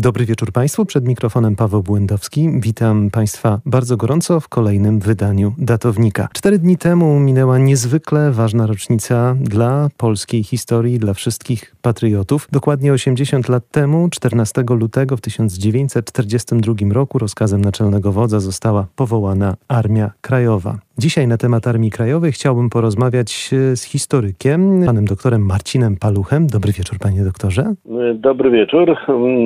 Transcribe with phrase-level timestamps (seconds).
[0.00, 0.86] Dobry wieczór Państwu.
[0.86, 2.50] Przed mikrofonem Paweł Błędowski.
[2.60, 6.28] Witam Państwa bardzo gorąco w kolejnym wydaniu Datownika.
[6.32, 12.48] Cztery dni temu minęła niezwykle ważna rocznica dla polskiej historii, dla wszystkich patriotów.
[12.52, 20.10] Dokładnie 80 lat temu, 14 lutego w 1942 roku rozkazem naczelnego wodza została powołana Armia
[20.20, 20.78] Krajowa.
[20.98, 26.46] Dzisiaj na temat Armii Krajowej chciałbym porozmawiać e, z historykiem, panem doktorem Marcinem Paluchem.
[26.46, 27.74] Dobry wieczór, panie doktorze.
[28.14, 28.96] Dobry wieczór.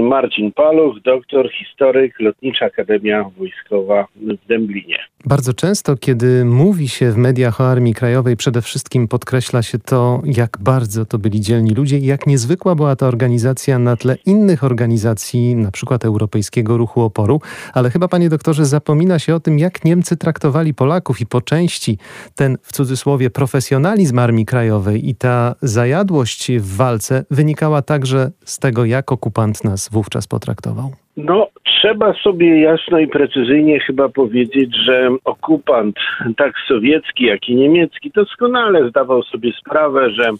[0.03, 4.97] Marcin Paluch, doktor, historyk, Lotnicza Akademia Wojskowa w Dęblinie.
[5.25, 10.23] Bardzo często, kiedy mówi się w mediach o Armii Krajowej, przede wszystkim podkreśla się to,
[10.25, 14.65] jak bardzo to byli dzielni ludzie i jak niezwykła była ta organizacja na tle innych
[14.65, 17.41] organizacji, na przykład Europejskiego Ruchu Oporu.
[17.75, 21.99] Ale chyba, panie doktorze, zapomina się o tym, jak Niemcy traktowali Polaków i po części
[22.35, 28.85] ten, w cudzysłowie, profesjonalizm Armii Krajowej i ta zajadłość w walce wynikała także z tego,
[28.85, 31.02] jak okupant nas wówczas potraktował.
[31.17, 35.97] No, trzeba sobie jasno i precyzyjnie chyba powiedzieć, że okupant,
[36.37, 40.31] tak sowiecki, jak i niemiecki, doskonale zdawał sobie sprawę, że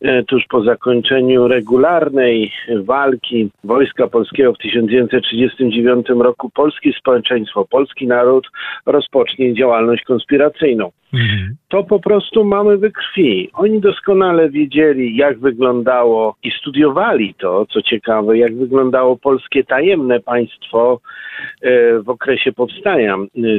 [0.00, 8.48] e, tuż po zakończeniu regularnej walki Wojska Polskiego w 1939 roku polskie społeczeństwo, polski naród
[8.86, 10.90] rozpocznie działalność konspiracyjną.
[11.14, 11.56] Mhm.
[11.68, 13.50] To po prostu mamy we krwi.
[13.52, 21.00] Oni doskonale wiedzieli, jak wyglądało i studiowali to, co ciekawe, jak wyglądało polskie tajemne państwo
[21.62, 23.16] e, w okresie powstania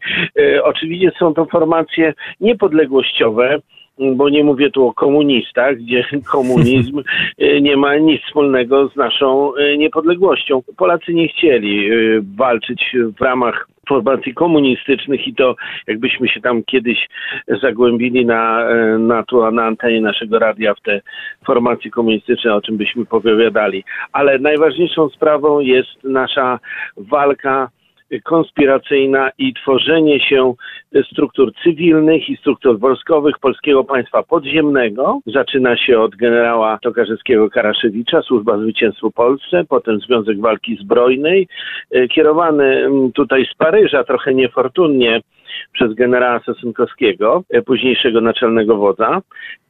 [0.64, 3.60] Oczywiście są to formacje niepodległościowe,
[4.00, 7.02] bo nie mówię tu o komunistach, gdzie komunizm
[7.38, 10.62] e, nie ma nic wspólnego z naszą e, niepodległością.
[10.78, 11.96] Polacy nie chcieli e,
[12.38, 15.56] walczyć w ramach formacji komunistycznych i to
[15.88, 17.10] jakbyśmy się tam kiedyś
[17.62, 18.68] zagłębili na,
[19.00, 21.02] na, tu, na antenie naszego radia w te
[21.46, 23.84] formacje komunistyczne, o czym byśmy powiadali.
[24.12, 26.60] Ale najważniejszą sprawą jest nasza
[26.98, 27.70] walka
[28.24, 30.54] konspiracyjna i tworzenie się
[31.12, 35.20] struktur cywilnych i struktur wojskowych polskiego państwa podziemnego.
[35.26, 41.48] Zaczyna się od generała Tokarzewskiego Karaszewicza, Służba Zwycięstwu Polsce, potem Związek Walki Zbrojnej,
[41.92, 45.22] e, kierowany tutaj z Paryża trochę niefortunnie
[45.74, 49.22] przez generała Sosynkowskiego, e, późniejszego naczelnego wodza.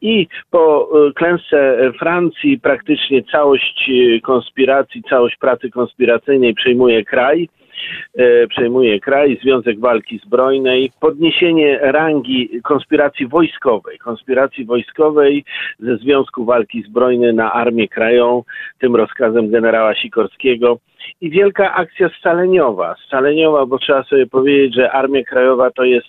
[0.02, 3.92] I po e, klęsce Francji praktycznie całość
[4.24, 7.50] konspiracji, całość pracy konspiracyjnej przejmuje kraj.
[8.18, 15.44] E, przejmuje kraj, Związek Walki Zbrojnej, podniesienie rangi konspiracji wojskowej, konspiracji wojskowej
[15.80, 18.44] ze Związku Walki Zbrojnej na Armię Krajową,
[18.80, 20.80] tym rozkazem generała Sikorskiego
[21.22, 22.96] i wielka akcja scaleniowa.
[23.08, 26.08] Scaleniowa, bo trzeba sobie powiedzieć, że Armia Krajowa to jest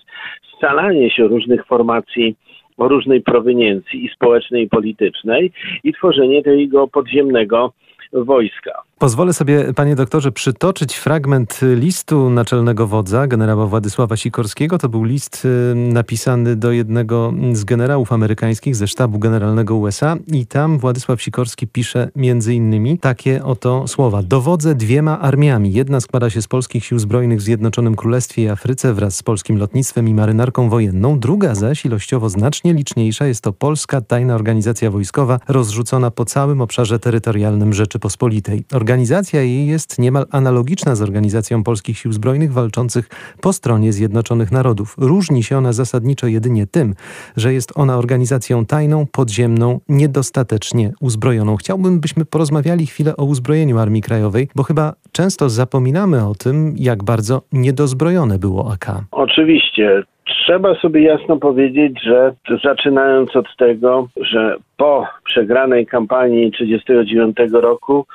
[0.56, 2.36] scalanie się różnych formacji
[2.76, 5.52] o różnej proweniencji i społecznej, i politycznej
[5.84, 7.72] i tworzenie tego podziemnego
[8.12, 8.87] wojska.
[8.98, 14.78] Pozwolę sobie, panie doktorze, przytoczyć fragment listu naczelnego wodza, generała Władysława Sikorskiego.
[14.78, 20.46] To był list y, napisany do jednego z generałów amerykańskich ze sztabu generalnego USA i
[20.46, 24.22] tam Władysław Sikorski pisze między innymi takie oto słowa.
[24.22, 25.72] Dowodzę dwiema armiami.
[25.72, 29.58] Jedna składa się z polskich sił zbrojnych w Zjednoczonym Królestwie i Afryce wraz z polskim
[29.58, 31.18] lotnictwem i marynarką wojenną.
[31.18, 36.98] Druga zaś, ilościowo znacznie liczniejsza, jest to polska tajna organizacja wojskowa rozrzucona po całym obszarze
[36.98, 38.64] terytorialnym Rzeczypospolitej.
[38.88, 43.08] Organizacja jej jest niemal analogiczna z organizacją polskich sił zbrojnych walczących
[43.42, 44.94] po stronie Zjednoczonych Narodów.
[44.98, 46.94] Różni się ona zasadniczo jedynie tym,
[47.36, 51.56] że jest ona organizacją tajną, podziemną, niedostatecznie uzbrojoną.
[51.56, 57.04] Chciałbym, byśmy porozmawiali chwilę o uzbrojeniu Armii Krajowej, bo chyba często zapominamy o tym, jak
[57.04, 58.86] bardzo niedozbrojone było AK.
[59.10, 68.06] Oczywiście Trzeba sobie jasno powiedzieć, że zaczynając od tego, że po przegranej kampanii 1939 roku,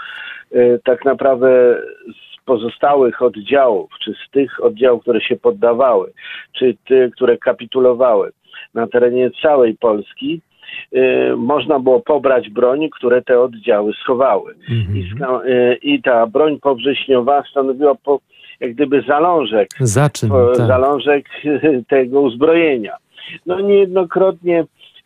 [0.84, 1.78] tak naprawdę
[2.12, 6.14] z pozostałych oddziałów, czy z tych oddziałów, które się poddawały,
[6.54, 8.32] czy tych, które kapitulowały
[8.74, 10.42] na terenie całej Polski,
[10.94, 14.56] y, można było pobrać broń, które te oddziały schowały.
[14.70, 15.42] Mhm.
[15.48, 18.20] Y, I ta broń powrześniowa stanowiła po,
[18.60, 20.68] jak gdyby zalążek Zaczyn, po- tak.
[20.68, 21.26] zalążek
[21.90, 22.96] tego uzbrojenia.
[23.46, 24.66] No niejednokrotnie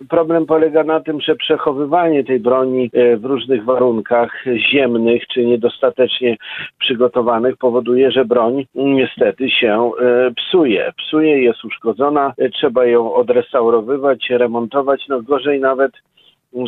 [0.09, 6.37] problem polega na tym, że przechowywanie tej broni e, w różnych warunkach ziemnych czy niedostatecznie
[6.79, 10.91] przygotowanych powoduje, że broń niestety się e, psuje.
[10.97, 15.91] Psuje, jest uszkodzona, e, trzeba ją odrestaurowywać, remontować, no gorzej nawet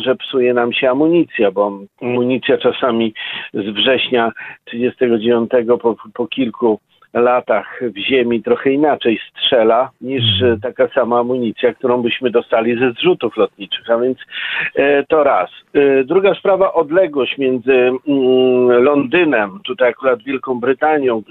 [0.04, 3.14] że psuje nam się amunicja, bo amunicja czasami
[3.54, 4.32] z września
[4.64, 5.50] 39
[5.82, 6.80] po, po kilku
[7.12, 12.92] latach w ziemi trochę inaczej strzela niż e, taka sama amunicja, którą byśmy dostali ze
[12.92, 13.90] zrzutów lotniczych.
[13.90, 14.18] A więc
[14.74, 15.50] e, to raz.
[15.74, 18.00] E, druga sprawa, odległość między mm,
[18.82, 21.22] Londynem, tutaj akurat Wielką Brytanią,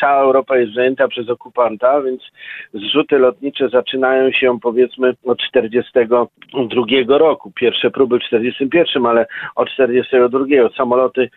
[0.00, 2.22] cała Europa jest zajęta przez okupanta, więc
[2.74, 7.52] zrzuty lotnicze zaczynają się powiedzmy od 42 roku.
[7.54, 10.44] Pierwsze próby w 41, ale od 42
[10.76, 11.28] samoloty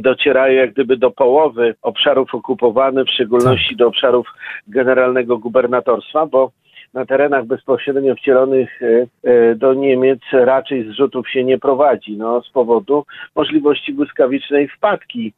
[0.00, 4.26] docierają jak gdyby do połowy obszarów okupowanych, w szczególności do obszarów
[4.68, 6.50] generalnego gubernatorstwa, bo
[6.94, 12.50] na terenach bezpośrednio wcielonych e, e, do Niemiec raczej zrzutów się nie prowadzi, no, z
[12.50, 15.32] powodu możliwości błyskawicznej wpadki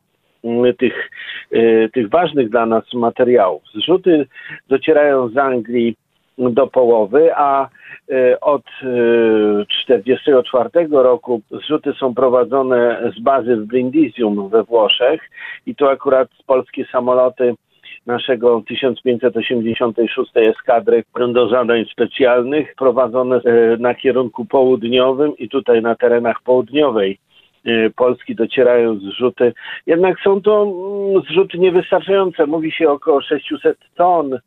[0.44, 1.11] mm, tych,
[1.52, 3.62] e, tych ważnych dla nas materiałów.
[3.75, 4.26] Zrzuty
[4.69, 5.96] docierają z Anglii
[6.38, 7.69] do połowy, a
[8.11, 8.62] e, od
[9.87, 15.31] 1944 roku zrzuty są prowadzone z bazy w Brindisium we Włoszech
[15.67, 17.55] i tu akurat polskie samoloty
[18.06, 26.43] naszego 1586 eskadry do zadań specjalnych prowadzone e, na kierunku południowym i tutaj na terenach
[26.44, 27.19] południowej
[27.96, 29.52] Polski docierają zrzuty.
[29.87, 32.46] Jednak są to mm, zrzuty niewystarczające.
[32.46, 34.38] Mówi się około 600 ton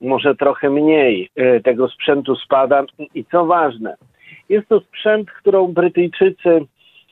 [0.00, 2.84] może trochę mniej e, tego sprzętu spada.
[3.14, 3.96] I co ważne,
[4.48, 6.66] jest to sprzęt, którą Brytyjczycy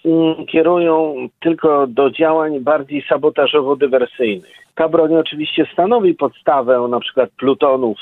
[0.04, 4.66] mm, kierują tylko do działań bardziej sabotażowo-dywersyjnych.
[4.74, 7.98] Ta broń oczywiście stanowi podstawę na przykład plutonów,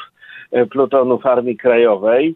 [0.52, 2.34] e, plutonów Armii Krajowej,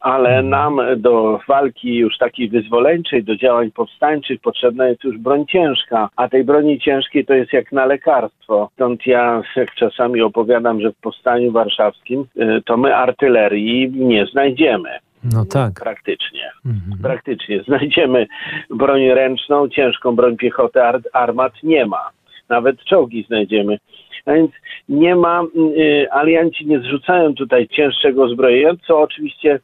[0.00, 6.08] ale nam do walki już takiej wyzwoleńczej, do działań powstańczych potrzebna jest już broń ciężka,
[6.16, 8.70] a tej broni ciężkiej to jest jak na lekarstwo.
[8.74, 14.90] Stąd ja jak czasami opowiadam, że w powstaniu warszawskim y, to my artylerii nie znajdziemy.
[15.24, 15.72] No tak.
[15.80, 16.50] Praktycznie.
[16.66, 17.02] Mhm.
[17.02, 17.62] Praktycznie.
[17.62, 18.26] Znajdziemy
[18.70, 22.10] broń ręczną, ciężką broń piechoty, ar- armat nie ma.
[22.48, 23.78] Nawet czołgi znajdziemy.
[24.26, 24.50] A więc
[24.88, 25.42] nie ma,
[25.76, 29.60] y, alianci nie zrzucają tutaj cięższego zbrojenia, co oczywiście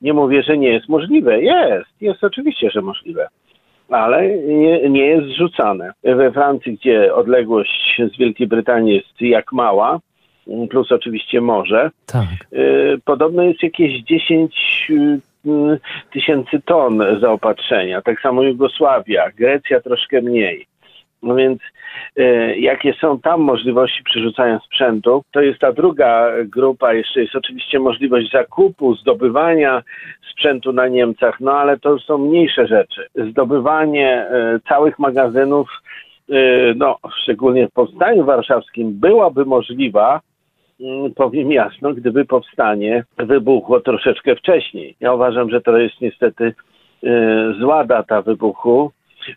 [0.00, 1.42] nie mówię, że nie jest możliwe.
[1.42, 3.28] Jest, jest oczywiście, że możliwe.
[3.88, 5.92] Ale nie, nie jest zrzucane.
[6.04, 10.00] We Francji, gdzie odległość z Wielkiej Brytanii jest jak mała,
[10.70, 12.24] plus oczywiście morze, Tak.
[12.52, 15.20] y, podobno jest jakieś 10 y,
[16.12, 18.02] tysięcy ton zaopatrzenia.
[18.02, 20.66] Tak samo Jugosławia, Grecja troszkę mniej.
[21.22, 21.60] No więc
[22.16, 26.94] e, jakie są tam możliwości przerzucania sprzętu, to jest ta druga grupa.
[26.94, 29.82] Jeszcze jest oczywiście możliwość zakupu, zdobywania
[30.32, 33.06] sprzętu na Niemcach, no ale to są mniejsze rzeczy.
[33.30, 35.68] Zdobywanie e, całych magazynów,
[36.30, 36.34] e,
[36.76, 40.20] no szczególnie w Powstaniu Warszawskim, byłaby możliwa,
[40.80, 44.96] mm, powiem jasno, gdyby powstanie wybuchło troszeczkę wcześniej.
[45.00, 46.54] Ja uważam, że to jest niestety
[47.60, 48.90] zła data wybuchu,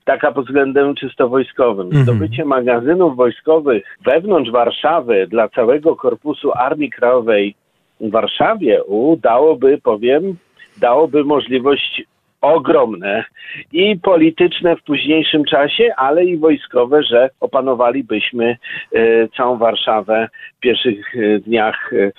[0.03, 1.87] taka pod względem czysto wojskowym.
[1.87, 2.03] Mhm.
[2.03, 7.55] Zdobycie magazynów wojskowych wewnątrz Warszawy dla całego korpusu Armii Krajowej
[8.01, 10.35] w Warszawie udałoby, powiem,
[10.77, 12.03] dałoby możliwość
[12.41, 13.23] ogromne
[13.71, 18.57] i polityczne w późniejszym czasie, ale i wojskowe, że opanowalibyśmy
[18.93, 22.11] e, całą Warszawę w pierwszych e, dniach e,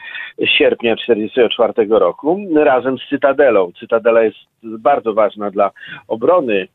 [0.46, 3.72] sierpnia 1944 roku razem z Cytadelą.
[3.80, 5.70] Cytadela jest bardzo ważna dla
[6.08, 6.68] obrony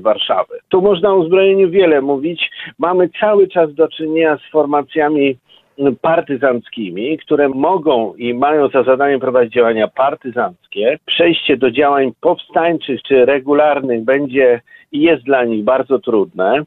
[0.00, 0.58] Warszawy.
[0.68, 2.50] Tu można o uzbrojeniu wiele mówić.
[2.78, 5.36] Mamy cały czas do czynienia z formacjami
[6.00, 10.98] partyzanckimi, które mogą i mają za zadanie prowadzić działania partyzanckie.
[11.06, 14.60] Przejście do działań powstańczych czy regularnych będzie
[14.92, 16.62] i jest dla nich bardzo trudne,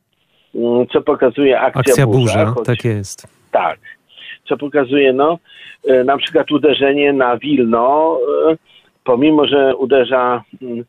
[0.56, 0.60] y,
[0.94, 3.28] co pokazuje akcja, Akcja burza, choć- tak jest.
[3.52, 3.80] tak.
[4.48, 5.38] Co pokazuje, no,
[5.88, 8.18] e, na przykład uderzenie na Wilno,
[8.52, 8.56] e,
[9.04, 10.86] pomimo, że uderza mm,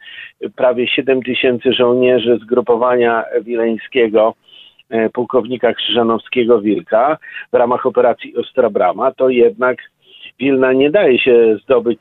[0.56, 4.34] prawie 7 tysięcy żołnierzy zgrupowania wileńskiego,
[5.12, 7.18] pułkownika Krzyżanowskiego Wilka
[7.52, 9.78] w ramach operacji Ostra Brama, to jednak
[10.38, 12.00] Wilna nie daje się zdobyć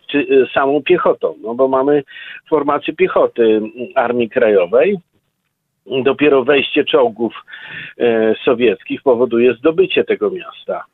[0.53, 2.03] samą piechotą, no bo mamy
[2.49, 3.61] formację piechoty
[3.95, 4.97] Armii Krajowej.
[6.03, 7.33] Dopiero wejście czołgów
[7.99, 10.85] e, sowieckich powoduje zdobycie tego miasta.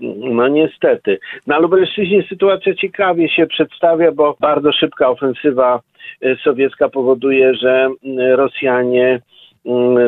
[0.00, 1.18] No niestety.
[1.46, 5.80] Na Lubelszczyźnie sytuacja ciekawie się przedstawia, bo bardzo szybka ofensywa
[6.22, 7.88] e, sowiecka powoduje, że
[8.36, 9.20] Rosjanie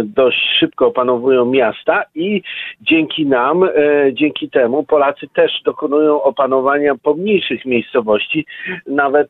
[0.05, 2.43] dość szybko opanowują miasta i
[2.81, 3.69] dzięki nam, e,
[4.13, 8.47] dzięki temu Polacy też dokonują opanowania pomniejszych miejscowości,
[8.87, 9.29] nawet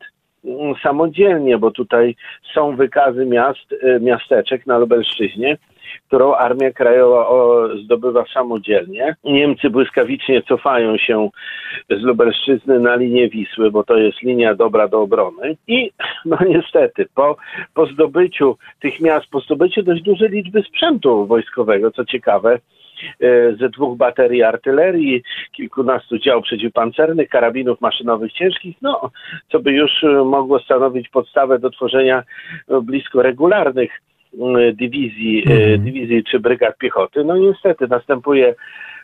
[0.83, 2.15] samodzielnie, bo tutaj
[2.53, 5.57] są wykazy miast, e, miasteczek na Lubelszczyźnie,
[6.07, 7.27] którą Armia Krajowa
[7.83, 9.15] zdobywa samodzielnie.
[9.23, 11.29] Niemcy błyskawicznie cofają się
[11.89, 15.57] z Lubelszczyzny na linię Wisły, bo to jest linia dobra do obrony.
[15.67, 15.91] I
[16.25, 17.37] no niestety, po,
[17.73, 22.59] po zdobyciu tych miast, po zdobyciu dość dużej liczby sprzętu wojskowego, co ciekawe,
[23.21, 29.11] e, ze dwóch baterii artylerii, kilkunastu dział przeciwpancernych, karabinów maszynowych ciężkich, no,
[29.51, 29.91] co by już
[30.25, 32.23] mogło stanowić podstawę do tworzenia
[32.81, 34.18] blisko regularnych E,
[34.73, 35.83] dywizji, mhm.
[35.83, 38.55] dywizji czy brygad piechoty, no niestety następuje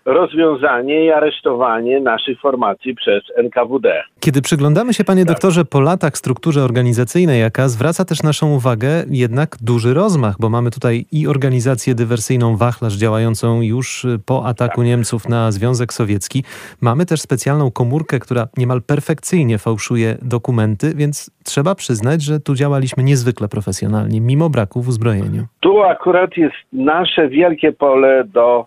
[0.06, 4.04] rozwiązanie i aresztowanie naszych formacji przez NKWD.
[4.20, 5.34] Kiedy przyglądamy się, panie tak.
[5.34, 10.72] doktorze, po latach strukturze organizacyjnej AK, zwraca też naszą uwagę jednak duży rozmach, bo mamy
[10.72, 14.86] tutaj i organizację dywersyjną Wachlarz działającą już po ataku tak.
[14.86, 16.44] Niemców na Związek Sowiecki.
[16.82, 23.04] Mamy też specjalną komórkę, która niemal perfekcyjnie fałszuje dokumenty, więc trzeba przyznać, że tu działaliśmy
[23.04, 25.46] niezwykle profesjonalnie, mimo braku w uzbrojeniu.
[25.60, 28.66] Tu akurat jest nasze wielkie pole do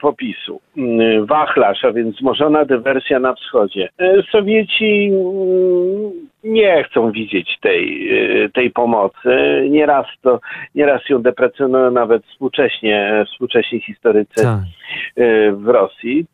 [0.00, 0.60] popisu.
[0.76, 3.88] Mm, wachlarz, a więc wzmożona dywersja na wschodzie.
[3.98, 6.12] E, Sowieci mm,
[6.44, 8.08] nie chcą widzieć tej,
[8.44, 9.66] e, tej pomocy.
[9.70, 10.40] Nieraz, to,
[10.74, 14.58] nieraz ją deprecjonują nawet współcześnie, współcześni historycy tak.
[15.54, 16.26] w Rosji.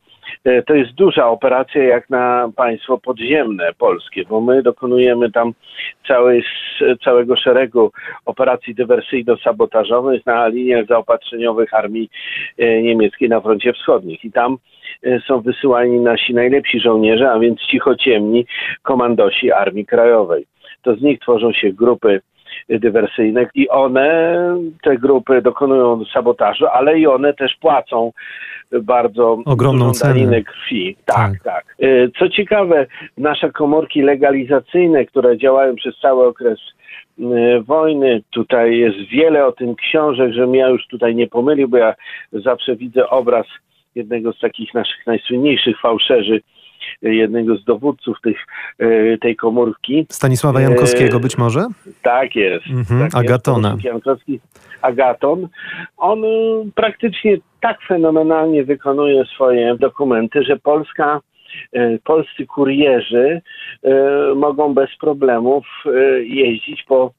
[0.45, 5.53] E, to jest duża operacja jak na państwo podziemne polskie, bo my dokonujemy tam
[6.07, 6.45] całej,
[7.05, 7.91] całego szeregu
[8.25, 12.11] operacji dywersyjno-sabotażowych na liniach zaopatrzeniowych armii
[12.59, 14.17] e, niemieckiej na froncie wschodnim.
[14.25, 14.57] I tam
[15.03, 18.47] e, są wysyłani nasi najlepsi żołnierze, a więc cichociemni
[18.83, 20.47] komandosi Armii Krajowej.
[20.83, 22.21] To z nich tworzą się grupy
[22.69, 24.37] dywersyjne i one,
[24.83, 28.13] te grupy dokonują sabotażu, ale i one też płacą
[28.83, 30.97] bardzo ogromną cenę krwi.
[31.05, 31.77] Tak, tak, tak.
[31.81, 32.87] E, co ciekawe,
[33.19, 36.59] nasze komórki legalizacyjne, które działają przez cały okres
[37.21, 38.23] e, wojny.
[38.31, 41.95] Tutaj jest wiele o tym książek, żebym ja już tutaj nie pomylił, bo ja
[42.33, 43.47] zawsze widzę obraz
[43.95, 46.41] jednego z takich naszych najsłynniejszych fałszerzy,
[47.03, 48.37] jednego z dowódców tych,
[48.79, 50.07] e, tej komórki.
[50.11, 51.67] Stanisława Jankowskiego być może?
[52.03, 52.67] Tak jest.
[52.67, 53.71] Mhm, tak Agatona.
[53.71, 54.41] Jest, Jankowski,
[54.83, 55.49] Agaton.
[55.97, 56.23] On
[56.75, 61.21] praktycznie tak fenomenalnie wykonuje swoje dokumenty, że Polska
[61.73, 63.43] e, polscy kurierzy
[63.83, 65.67] e, mogą bez problemów
[66.25, 67.13] jeździć po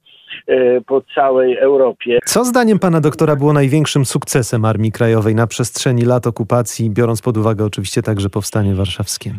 [0.86, 2.18] po całej Europie.
[2.24, 7.36] Co zdaniem pana doktora było największym sukcesem Armii Krajowej na przestrzeni lat okupacji, biorąc pod
[7.36, 9.34] uwagę oczywiście także powstanie warszawskie?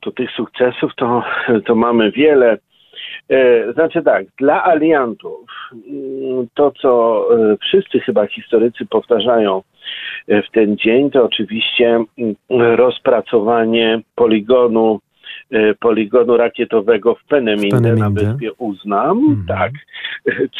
[0.00, 1.22] To tych sukcesów to,
[1.66, 2.58] to mamy wiele.
[3.30, 9.62] E, znaczy tak, dla aliantów mm, to, co e, wszyscy chyba historycy powtarzają
[10.28, 12.34] e, w ten dzień, to oczywiście mm,
[12.76, 15.00] rozpracowanie poligonu
[15.80, 19.18] poligonu rakietowego w Peneminde, na wyspie Uznam.
[19.18, 19.44] Mhm.
[19.48, 19.72] Tak.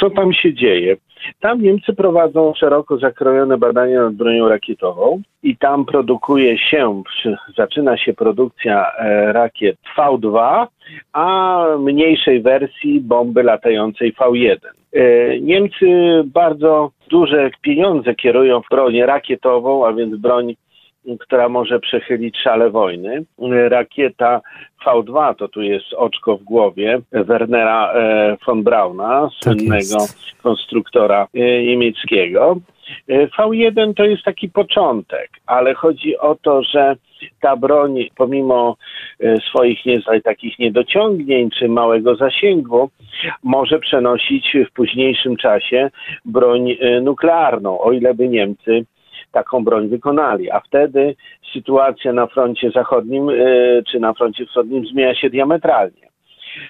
[0.00, 0.97] Co tam się dzieje?
[1.40, 7.02] Tam Niemcy prowadzą szeroko zakrojone badania nad bronią rakietową i tam produkuje się,
[7.57, 10.66] zaczyna się produkcja e, rakiet V2,
[11.12, 14.57] a mniejszej wersji bomby latającej V1.
[14.92, 15.87] E, Niemcy
[16.25, 20.54] bardzo duże pieniądze kierują w bronię rakietową, a więc broń
[21.17, 23.25] która może przechylić szale wojny.
[23.69, 24.41] Rakieta
[24.87, 31.27] V2 to tu jest oczko w głowie Wernera e, von Brauna, tak słynnego tak konstruktora
[31.35, 32.57] e, niemieckiego.
[33.09, 36.97] E, V1 to jest taki początek, ale chodzi o to, że
[37.41, 38.77] ta broń, pomimo
[39.50, 42.91] swoich nie, takich niedociągnięć czy małego zasięgu,
[43.43, 45.91] może przenosić w późniejszym czasie
[46.25, 48.85] broń nuklearną, o ile by Niemcy
[49.38, 50.50] taką broń wykonali.
[50.50, 51.14] A wtedy
[51.52, 53.35] sytuacja na froncie zachodnim e,
[53.90, 56.09] czy na froncie wschodnim zmienia się diametralnie.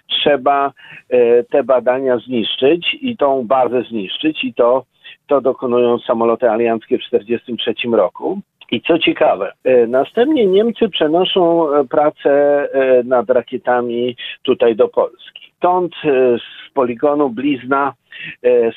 [0.08, 0.72] Trzeba
[1.10, 4.84] e, te badania zniszczyć i tą bazę zniszczyć i to,
[5.26, 8.40] to dokonują samoloty alianckie w 1943 roku.
[8.70, 12.68] I co ciekawe, e, następnie Niemcy przenoszą pracę
[13.04, 15.52] nad rakietami tutaj do Polski.
[15.56, 15.92] Stąd
[16.38, 17.92] z poligonu Blizna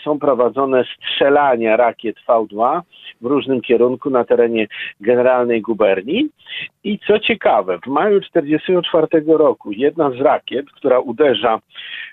[0.03, 2.81] są prowadzone strzelania rakiet V2
[3.21, 4.67] w różnym kierunku na terenie
[4.99, 6.29] Generalnej Guberni.
[6.83, 11.59] I co ciekawe, w maju 1944 roku jedna z rakiet, która uderza,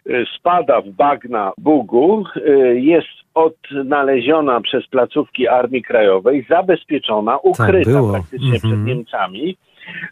[0.06, 8.12] e, spada w bagna Bugu, e, jest odnaleziona przez placówki Armii Krajowej, zabezpieczona, ukryta było.
[8.12, 8.86] praktycznie przed Mhm.
[8.86, 9.56] Niemcami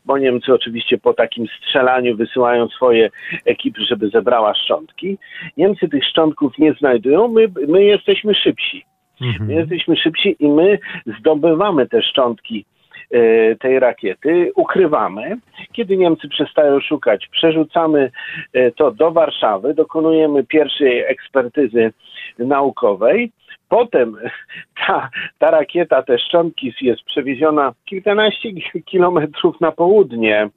[0.04, 3.10] bo Niemcy oczywiście po takim strzelaniu wysyłają swoje
[3.44, 5.18] ekipy, żeby zebrała szczątki.
[5.56, 8.84] Niemcy tych szczątków nie znajdują, my, my jesteśmy szybsi.
[9.20, 9.50] My Mhm.
[9.50, 10.78] jesteśmy szybsi i my
[11.18, 12.64] zdobywamy te szczątki
[13.10, 15.36] e, tej rakiety, ukrywamy.
[15.72, 18.10] Kiedy Niemcy przestają szukać, przerzucamy
[18.52, 21.92] e, to do Warszawy, dokonujemy pierwszej ekspertyzy
[22.38, 23.32] naukowej.
[23.68, 24.16] Potem
[24.86, 28.52] ta, ta rakieta, te szczątki jest przewieziona kilkanaście
[28.90, 30.50] kilometrów na południe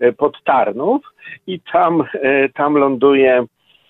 [0.00, 1.02] e, pod Tarnów
[1.46, 3.44] i tam, e, tam ląduje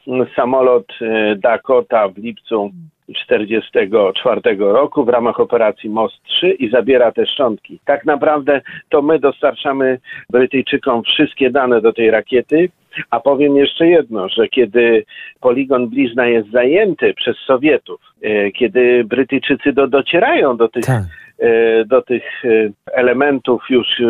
[0.07, 2.71] mm, samolot e, Dakota w lipcu
[3.07, 7.79] 1944 roku w ramach operacji Most 3 i zabiera te szczątki.
[7.85, 9.99] Tak naprawdę to my dostarczamy
[10.31, 12.69] Brytyjczykom wszystkie dane do tej rakiety,
[13.11, 15.05] a powiem jeszcze jedno, że kiedy
[15.41, 21.03] poligon Blizna jest zajęty przez Sowietów, e, kiedy Brytyjczycy do, docierają do tych Tak.
[21.39, 24.05] e, do tych e, elementów już, e,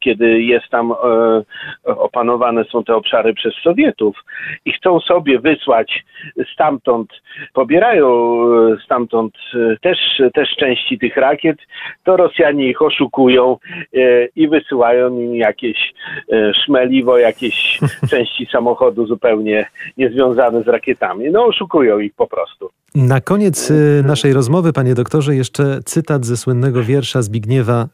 [0.00, 0.96] kiedy jest tam e,
[1.84, 4.16] opanowane są te obszary przez Sowietów
[4.64, 6.04] i chcą sobie wysłać
[6.52, 7.08] stamtąd,
[7.54, 9.34] pobierają e, stamtąd
[9.80, 9.98] też,
[10.34, 11.58] też części tych rakiet,
[12.04, 13.56] to Rosjanie ich oszukują
[14.36, 15.94] i wysyłają im jakieś
[16.64, 17.80] szmeliwo, jakieś
[18.10, 19.66] części samochodu zupełnie
[19.96, 21.30] niezwiązane z rakietami.
[21.30, 22.70] No oszukują ich po prostu.
[22.94, 23.72] Na koniec
[24.04, 27.88] naszej rozmowy, panie doktorze, jeszcze cytat ze słynnego wiersza Zbigniewa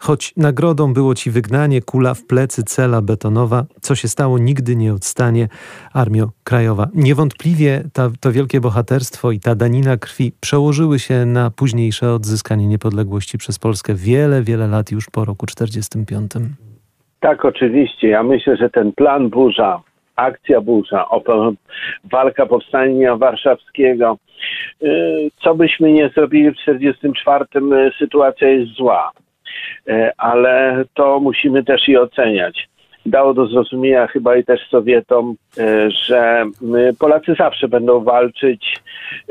[0.00, 4.92] Choć nagrodą było ci wygnanie, kula w plecy, cela betonowa, co się stało, nigdy nie
[4.92, 5.48] odstanie,
[5.94, 6.88] Armio Krajowa.
[6.94, 13.38] Niewątpliwie ta, to wielkie bohaterstwo i ta danina krwi przełożyły się na późniejsze odzyskanie niepodległości
[13.38, 16.30] przez Polskę wiele, wiele lat już po roku 45.
[17.20, 18.08] Tak, oczywiście.
[18.08, 19.82] Ja myślę, że ten plan burza,
[20.16, 21.06] akcja burza,
[22.04, 24.16] walka powstania warszawskiego,
[24.82, 29.10] y, co byśmy nie zrobili w 1944, sytuacja jest zła.
[29.88, 32.68] Y, Ale to musimy też i oceniać.
[33.06, 36.44] Dało do zrozumienia chyba i też Sowietom, y, że
[36.98, 38.76] Polacy zawsze będą walczyć,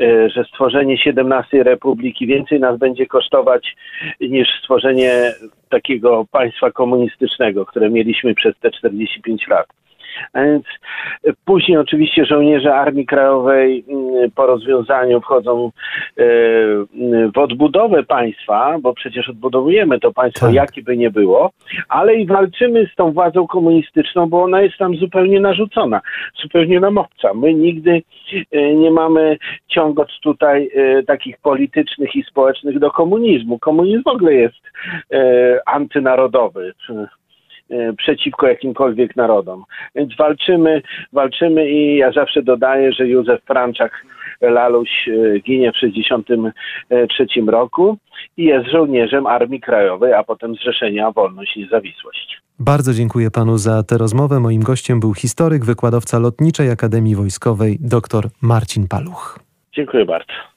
[0.00, 3.76] y, że stworzenie 17 Republiki więcej nas będzie kosztować
[4.20, 5.34] niż stworzenie
[5.68, 9.66] takiego państwa komunistycznego, które mieliśmy przez te 45 lat.
[10.32, 10.64] A więc
[11.24, 15.70] e, później oczywiście żołnierze Armii Krajowej mm, po rozwiązaniu wchodzą
[16.18, 16.22] e,
[16.94, 20.54] mm, w odbudowę państwa, bo przecież odbudowujemy to państwo, Tak.
[20.54, 21.50] jakie by nie było,
[21.88, 26.00] ale i walczymy z tą władzą komunistyczną, bo ona jest nam zupełnie narzucona,
[26.42, 27.34] zupełnie nam obca.
[27.34, 28.02] My nigdy
[28.52, 29.36] e, nie mamy
[29.68, 33.58] ciągoć tutaj e, takich politycznych i społecznych do komunizmu.
[33.58, 34.62] Komunizm w ogóle jest
[35.12, 37.06] e, antynarodowy e,
[37.98, 39.64] przeciwko jakimkolwiek narodom.
[39.94, 44.06] Więc walczymy, walczymy i ja zawsze dodaję, że Józef Franczak
[44.40, 47.96] Laluś e, ginie w 1963 roku
[48.36, 52.42] i jest żołnierzem Armii Krajowej, a potem Zrzeszenia Wolność i Niezawisłość.
[52.58, 54.40] Bardzo dziękuję panu za tę rozmowę.
[54.40, 59.38] Moim gościem był historyk, wykładowca Lotniczej Akademii Wojskowej, dr Marcin Paluch.
[59.72, 60.55] Dziękuję bardzo.